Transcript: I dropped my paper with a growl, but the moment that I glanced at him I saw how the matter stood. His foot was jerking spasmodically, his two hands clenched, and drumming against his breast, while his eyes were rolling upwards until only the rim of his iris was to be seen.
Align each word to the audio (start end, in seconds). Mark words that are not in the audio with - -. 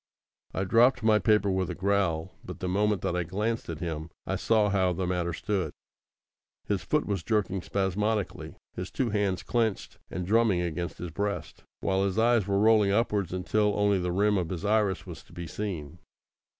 I 0.55 0.63
dropped 0.63 1.03
my 1.03 1.19
paper 1.19 1.51
with 1.51 1.69
a 1.69 1.75
growl, 1.75 2.33
but 2.43 2.59
the 2.59 2.67
moment 2.67 3.03
that 3.03 3.15
I 3.15 3.21
glanced 3.21 3.69
at 3.69 3.81
him 3.81 4.09
I 4.25 4.35
saw 4.35 4.69
how 4.71 4.93
the 4.93 5.05
matter 5.05 5.31
stood. 5.31 5.73
His 6.65 6.81
foot 6.81 7.05
was 7.05 7.21
jerking 7.21 7.61
spasmodically, 7.61 8.55
his 8.73 8.89
two 8.89 9.11
hands 9.11 9.43
clenched, 9.43 9.99
and 10.09 10.25
drumming 10.25 10.61
against 10.61 10.97
his 10.97 11.11
breast, 11.11 11.61
while 11.81 12.03
his 12.03 12.17
eyes 12.17 12.47
were 12.47 12.57
rolling 12.57 12.89
upwards 12.89 13.31
until 13.31 13.75
only 13.77 13.99
the 13.99 14.11
rim 14.11 14.39
of 14.39 14.49
his 14.49 14.65
iris 14.65 15.05
was 15.05 15.21
to 15.21 15.33
be 15.33 15.45
seen. 15.45 15.99